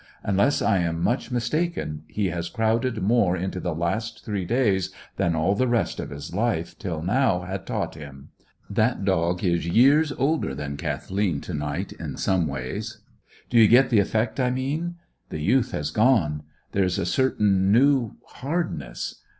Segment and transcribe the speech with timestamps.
[0.23, 5.35] Unless I am much mistaken he has crowded more into the last three days than
[5.35, 8.29] all the rest of his life till now had taught him.
[8.67, 12.97] That dog's years older than Kathleen to night in some ways.
[13.51, 14.95] Do you get the effect I mean?
[15.29, 19.21] The youth has gone; there is a certain new hardness.